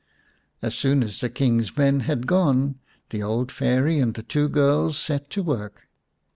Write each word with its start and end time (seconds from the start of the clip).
As 0.63 0.73
soon 0.73 1.03
as 1.03 1.19
the 1.19 1.29
King's 1.29 1.77
men 1.77 1.99
had 1.99 2.25
gone, 2.25 2.79
the 3.11 3.21
old 3.21 3.51
Fairy 3.51 3.99
and 3.99 4.15
the 4.15 4.23
two 4.23 4.49
girls 4.49 4.97
set 4.97 5.29
to 5.29 5.43
work. 5.43 5.83